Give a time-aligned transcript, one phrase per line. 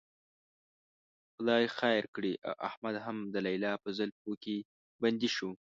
[1.35, 2.33] خدای خیر کړي،
[2.69, 4.57] احمد هم د لیلا په زلفو کې
[5.01, 5.49] بندي شو.